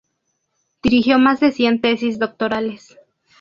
[0.81, 2.97] Dirigió más de cien tesis doctorales.